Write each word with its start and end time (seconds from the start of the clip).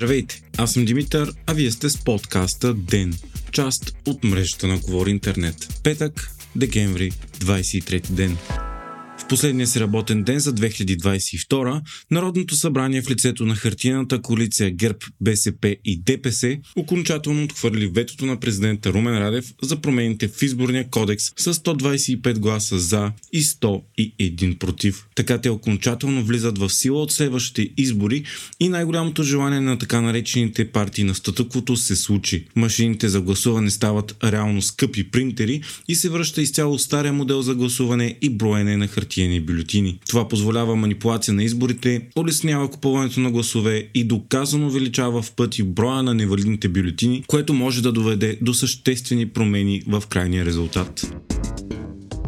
Здравейте, 0.00 0.42
аз 0.56 0.72
съм 0.72 0.84
Димитър, 0.84 1.32
а 1.46 1.52
вие 1.52 1.70
сте 1.70 1.90
с 1.90 2.04
подкаста 2.04 2.74
ДЕН, 2.74 3.14
част 3.52 3.96
от 4.06 4.24
мрежата 4.24 4.66
на 4.66 4.78
Говори 4.78 5.10
Интернет. 5.10 5.80
Петък, 5.82 6.30
декември, 6.56 7.10
23 7.10 8.10
ден 8.10 8.36
последния 9.30 9.66
си 9.66 9.80
работен 9.80 10.22
ден 10.22 10.38
за 10.38 10.54
2022, 10.54 11.80
Народното 12.10 12.56
събрание 12.56 13.02
в 13.02 13.10
лицето 13.10 13.44
на 13.44 13.56
хартияната 13.56 14.22
коалиция 14.22 14.70
ГЕРБ, 14.70 14.98
БСП 15.20 15.76
и 15.84 16.00
ДПС 16.00 16.58
окончателно 16.76 17.44
отхвърли 17.44 17.86
ветото 17.86 18.26
на 18.26 18.40
президента 18.40 18.92
Румен 18.92 19.18
Радев 19.18 19.54
за 19.62 19.76
промените 19.76 20.28
в 20.28 20.42
изборния 20.42 20.88
кодекс 20.90 21.24
с 21.36 21.54
125 21.54 22.38
гласа 22.38 22.78
за 22.78 23.12
и 23.32 23.42
101 23.42 24.58
против. 24.58 25.06
Така 25.14 25.38
те 25.38 25.50
окончателно 25.50 26.24
влизат 26.24 26.58
в 26.58 26.70
сила 26.70 27.02
от 27.02 27.12
следващите 27.12 27.68
избори 27.76 28.24
и 28.60 28.68
най-голямото 28.68 29.22
желание 29.22 29.60
на 29.60 29.78
така 29.78 30.00
наречените 30.00 30.70
партии 30.70 31.04
на 31.04 31.14
статъквото 31.14 31.76
се 31.76 31.96
случи. 31.96 32.46
Машините 32.56 33.08
за 33.08 33.20
гласуване 33.20 33.70
стават 33.70 34.16
реално 34.24 34.62
скъпи 34.62 35.10
принтери 35.10 35.62
и 35.88 35.94
се 35.94 36.08
връща 36.08 36.42
изцяло 36.42 36.78
стария 36.78 37.12
модел 37.12 37.42
за 37.42 37.54
гласуване 37.54 38.16
и 38.22 38.30
броене 38.30 38.76
на 38.76 38.86
хартия 38.86 39.19
хартиени 39.20 39.40
бюлетини. 39.40 39.98
Това 40.08 40.28
позволява 40.28 40.76
манипулация 40.76 41.34
на 41.34 41.44
изборите, 41.44 42.00
улеснява 42.16 42.70
купуването 42.70 43.20
на 43.20 43.30
гласове 43.30 43.88
и 43.94 44.04
доказано 44.04 44.66
увеличава 44.66 45.22
в 45.22 45.32
пъти 45.32 45.62
броя 45.62 46.02
на 46.02 46.14
невалидните 46.14 46.68
бюлетини, 46.68 47.24
което 47.26 47.52
може 47.52 47.82
да 47.82 47.92
доведе 47.92 48.38
до 48.40 48.54
съществени 48.54 49.26
промени 49.26 49.82
в 49.88 50.02
крайния 50.08 50.44
резултат. 50.44 51.14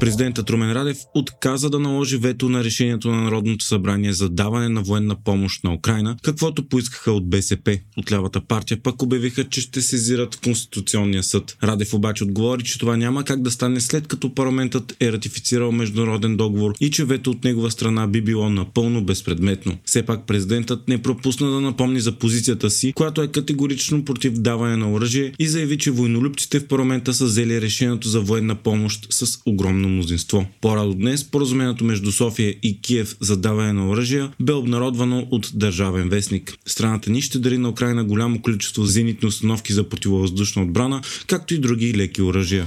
Президентът 0.00 0.50
Румен 0.50 0.72
Радев 0.72 0.98
отказа 1.14 1.70
да 1.70 1.78
наложи 1.78 2.16
вето 2.16 2.48
на 2.48 2.64
решението 2.64 3.10
на 3.10 3.22
Народното 3.22 3.64
събрание 3.64 4.12
за 4.12 4.28
даване 4.28 4.68
на 4.68 4.82
военна 4.82 5.16
помощ 5.24 5.64
на 5.64 5.74
Украина, 5.74 6.16
каквото 6.22 6.68
поискаха 6.68 7.12
от 7.12 7.30
БСП. 7.30 7.78
От 7.96 8.12
лявата 8.12 8.40
партия 8.40 8.82
пък 8.82 9.02
обявиха, 9.02 9.44
че 9.44 9.60
ще 9.60 9.82
сезират 9.82 10.36
Конституционния 10.36 11.22
съд. 11.22 11.56
Радев 11.62 11.94
обаче 11.94 12.24
отговори, 12.24 12.64
че 12.64 12.78
това 12.78 12.96
няма 12.96 13.24
как 13.24 13.42
да 13.42 13.50
стане 13.50 13.80
след 13.80 14.06
като 14.06 14.34
парламентът 14.34 14.96
е 15.00 15.12
ратифицирал 15.12 15.72
международен 15.72 16.36
договор 16.36 16.74
и 16.80 16.90
че 16.90 17.04
вето 17.04 17.30
от 17.30 17.44
негова 17.44 17.70
страна 17.70 18.06
би 18.06 18.22
било 18.22 18.50
напълно 18.50 19.04
безпредметно. 19.04 19.78
Все 19.84 20.02
пак 20.02 20.26
президентът 20.26 20.88
не 20.88 21.02
пропусна 21.02 21.50
да 21.50 21.60
напомни 21.60 22.00
за 22.00 22.12
позицията 22.12 22.70
си, 22.70 22.92
която 22.92 23.22
е 23.22 23.28
категорично 23.28 24.04
против 24.04 24.32
даване 24.32 24.76
на 24.76 24.92
оръжие 24.92 25.32
и 25.38 25.48
заяви, 25.48 25.78
че 25.78 25.90
войнолюбците 25.90 26.60
в 26.60 26.66
парламента 26.68 27.14
са 27.14 27.24
взели 27.24 27.60
решението 27.60 28.08
за 28.08 28.20
военна 28.20 28.54
помощ 28.54 29.06
с 29.10 29.38
огромно 29.46 29.87
огромно 29.88 29.94
мнозинство. 29.94 30.46
По-радо 30.60 30.94
днес 30.94 31.24
поразумението 31.24 31.84
между 31.84 32.12
София 32.12 32.54
и 32.62 32.80
Киев 32.80 33.16
за 33.20 33.36
даване 33.36 33.72
на 33.72 33.88
оръжия 33.88 34.32
бе 34.40 34.52
обнародвано 34.52 35.28
от 35.30 35.50
Държавен 35.54 36.08
вестник. 36.08 36.54
Страната 36.66 37.10
ни 37.10 37.22
ще 37.22 37.38
дари 37.38 37.58
на 37.58 37.68
Украина 37.68 38.04
голямо 38.04 38.42
количество 38.42 38.84
зенитни 38.84 39.28
установки 39.28 39.72
за 39.72 39.88
противовъздушна 39.88 40.62
отбрана, 40.62 41.02
както 41.26 41.54
и 41.54 41.58
други 41.58 41.94
леки 41.94 42.22
оръжия. 42.22 42.66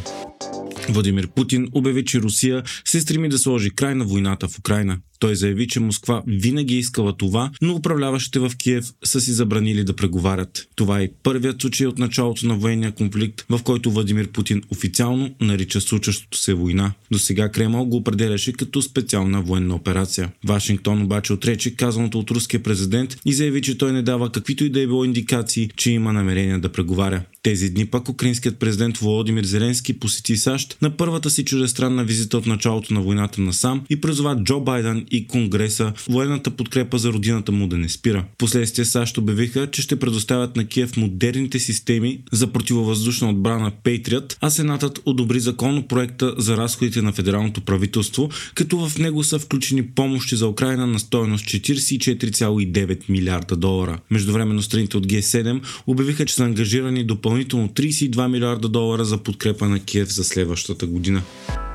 Владимир 0.89 1.27
Путин 1.27 1.67
обяви, 1.73 2.05
че 2.05 2.21
Русия 2.21 2.63
се 2.85 3.01
стреми 3.01 3.29
да 3.29 3.39
сложи 3.39 3.69
край 3.69 3.95
на 3.95 4.05
войната 4.05 4.47
в 4.47 4.59
Украина. 4.59 4.99
Той 5.21 5.35
заяви, 5.35 5.67
че 5.67 5.79
Москва 5.79 6.23
винаги 6.27 6.75
е 6.75 6.79
искала 6.79 7.17
това, 7.17 7.51
но 7.61 7.75
управляващите 7.75 8.39
в 8.39 8.51
Киев 8.57 8.85
са 9.03 9.21
си 9.21 9.31
забранили 9.31 9.83
да 9.83 9.95
преговарят. 9.95 10.67
Това 10.75 11.01
е 11.01 11.09
първият 11.23 11.61
случай 11.61 11.87
от 11.87 11.97
началото 11.97 12.47
на 12.47 12.55
военния 12.55 12.91
конфликт, 12.91 13.45
в 13.49 13.63
който 13.63 13.91
Владимир 13.91 14.27
Путин 14.27 14.61
официално 14.71 15.35
нарича 15.41 15.81
случващото 15.81 16.37
се 16.37 16.53
война. 16.53 16.93
До 17.11 17.19
сега 17.19 17.49
Кремъл 17.49 17.85
го 17.85 17.97
определяше 17.97 18.53
като 18.53 18.81
специална 18.81 19.41
военна 19.41 19.75
операция. 19.75 20.31
Вашингтон 20.45 21.01
обаче 21.01 21.33
отрече 21.33 21.75
казаното 21.75 22.19
от 22.19 22.31
руския 22.31 22.63
президент 22.63 23.17
и 23.25 23.33
заяви, 23.33 23.61
че 23.61 23.77
той 23.77 23.91
не 23.91 24.01
дава 24.01 24.31
каквито 24.31 24.65
и 24.65 24.69
да 24.69 24.81
е 24.81 24.87
било 24.87 25.05
индикации, 25.05 25.69
че 25.75 25.91
има 25.91 26.13
намерение 26.13 26.57
да 26.57 26.71
преговаря. 26.71 27.21
Тези 27.43 27.69
дни 27.69 27.85
пак 27.85 28.09
украинският 28.09 28.59
президент 28.59 28.97
Володимир 28.97 29.43
Зеленски 29.43 29.99
посети 29.99 30.37
САЩ 30.37 30.77
на 30.81 30.97
първата 30.97 31.29
си 31.29 31.45
чуждестранна 31.45 32.03
визита 32.03 32.37
от 32.37 32.45
началото 32.45 32.93
на 32.93 33.01
войната 33.01 33.41
на 33.41 33.53
сам 33.53 33.81
и 33.89 34.01
призова 34.01 34.43
Джо 34.43 34.59
Байден 34.59 35.05
и 35.11 35.27
Конгреса 35.27 35.93
военната 36.09 36.51
подкрепа 36.51 36.97
за 36.97 37.13
родината 37.13 37.51
му 37.51 37.67
да 37.67 37.77
не 37.77 37.89
спира. 37.89 38.25
Последствие 38.37 38.85
САЩ 38.85 39.17
обявиха, 39.17 39.71
че 39.71 39.81
ще 39.81 39.99
предоставят 39.99 40.55
на 40.55 40.65
Киев 40.65 40.97
модерните 40.97 41.59
системи 41.59 42.19
за 42.31 42.47
противовъздушна 42.47 43.29
отбрана 43.29 43.71
Patriot, 43.83 44.37
а 44.41 44.49
Сенатът 44.49 45.01
одобри 45.05 45.39
законно 45.39 45.87
проекта 45.87 46.35
за 46.37 46.57
разходите 46.57 47.01
на 47.01 47.11
федералното 47.11 47.61
правителство, 47.61 48.29
като 48.55 48.77
в 48.77 48.97
него 48.97 49.23
са 49.23 49.39
включени 49.39 49.83
помощи 49.83 50.35
за 50.35 50.47
Украина 50.47 50.87
на 50.87 50.99
стоеност 50.99 51.45
44,9 51.45 53.09
милиарда 53.09 53.55
долара. 53.55 53.99
Междувременно 54.11 54.61
страните 54.61 54.97
от 54.97 55.07
Г7 55.07 55.61
обявиха, 55.87 56.25
че 56.25 56.33
са 56.33 56.43
ангажирани 56.43 57.03
допълнително 57.03 57.67
32 57.67 58.27
милиарда 58.27 58.69
долара 58.69 59.05
за 59.05 59.17
подкрепа 59.17 59.69
на 59.69 59.79
Киев 59.79 60.13
за 60.13 60.23
следващата 60.23 60.85
година. 60.85 61.21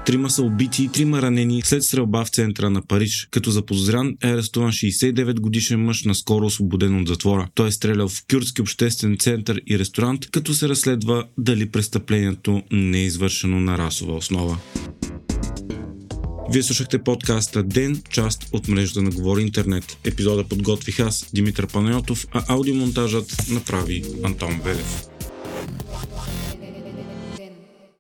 Трима 0.06 0.30
са 0.30 0.42
убити 0.42 0.84
и 0.84 0.88
трима 0.88 1.22
ранени 1.22 1.62
след 1.64 1.84
стрелба 1.84 2.24
в 2.24 2.28
центъра 2.28 2.70
на 2.70 2.82
Париж, 2.82 3.28
като 3.30 3.50
заподозрян 3.50 4.16
е 4.24 4.28
арестуван 4.28 4.70
69 4.70 5.40
годишен 5.40 5.84
мъж 5.84 6.04
наскоро 6.04 6.46
освободен 6.46 7.00
от 7.00 7.08
затвора. 7.08 7.48
Той 7.54 7.68
е 7.68 7.70
стрелял 7.70 8.08
в 8.08 8.24
кюртски 8.30 8.62
обществен 8.62 9.16
център 9.18 9.62
и 9.66 9.78
ресторант, 9.78 10.30
като 10.30 10.54
се 10.54 10.68
разследва 10.68 11.24
дали 11.38 11.70
престъплението 11.70 12.62
не 12.70 12.98
е 12.98 13.04
извършено 13.04 13.60
на 13.60 13.78
расова 13.78 14.14
основа. 14.14 14.58
Вие 16.52 16.62
слушахте 16.62 17.02
подкаста 17.02 17.62
Ден, 17.62 18.02
част 18.10 18.48
от 18.52 18.68
мрежата 18.68 19.02
на 19.02 19.10
Говори 19.10 19.42
Интернет. 19.42 19.98
Епизода 20.04 20.44
подготвих 20.44 21.00
аз, 21.00 21.30
Димитър 21.34 21.66
Панайотов, 21.66 22.26
а 22.32 22.44
аудиомонтажът 22.48 23.36
направи 23.50 24.04
Антон 24.24 24.60
Велев. 24.64 25.15